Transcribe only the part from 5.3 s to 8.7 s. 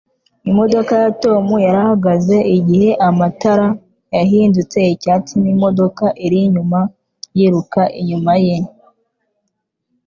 n'imodoka iri inyuma yiruka inyuma ye